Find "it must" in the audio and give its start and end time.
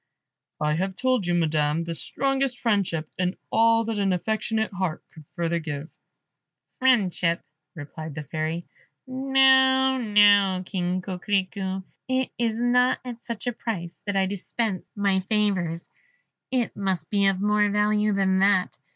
16.49-17.11